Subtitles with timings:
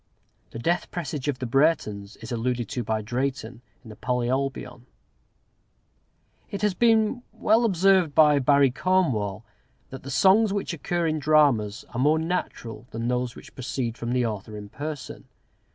[0.49, 4.87] The death presage of the Breretons is alluded to by Drayton in the "Polyolbion."
[6.49, 9.45] It has been well observed by Barry Cornwall,
[9.91, 14.13] "that the songs which occur in dramas are more natural than those which proceed from
[14.13, 15.25] the author in person."